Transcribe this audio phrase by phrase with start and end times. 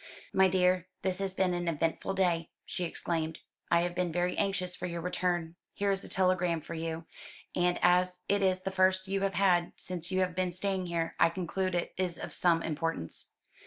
[0.33, 3.37] "My dear, this has been an eventful day," she exclaimed.
[3.69, 5.57] "I have been very anxious for your return.
[5.75, 7.05] Here is a telegram for you;
[7.55, 11.15] and as it is the first you have had since you have been staying here,
[11.19, 13.35] I conclude it is of some importance."